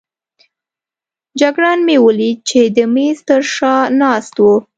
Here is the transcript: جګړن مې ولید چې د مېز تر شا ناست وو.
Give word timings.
جګړن 1.39 1.79
مې 1.87 1.97
ولید 2.05 2.37
چې 2.49 2.59
د 2.75 2.77
مېز 2.93 3.17
تر 3.27 3.41
شا 3.55 3.75
ناست 4.01 4.35
وو. 4.43 4.55